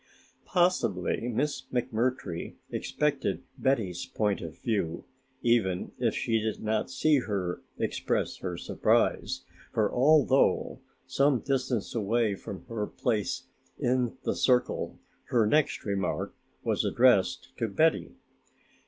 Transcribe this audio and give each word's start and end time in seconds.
Possibly 0.47 1.27
Miss 1.27 1.61
McMurtry 1.71 2.55
expected 2.71 3.43
Betty's 3.59 4.03
point 4.07 4.41
of 4.41 4.57
view, 4.57 5.03
even 5.43 5.91
if 5.99 6.15
she 6.15 6.39
did 6.41 6.59
not 6.63 6.89
see 6.89 7.19
her 7.19 7.61
express 7.77 8.37
her 8.37 8.57
surprise, 8.57 9.43
for 9.71 9.93
although 9.93 10.79
some 11.05 11.39
distance 11.41 11.93
away 11.93 12.33
from 12.33 12.65
her 12.65 12.87
place 12.87 13.43
in 13.77 14.17
the 14.23 14.35
circle 14.35 14.97
her 15.25 15.45
next 15.45 15.85
remark 15.85 16.33
was 16.63 16.83
addressed 16.83 17.55
to 17.59 17.67
Betty. 17.67 18.15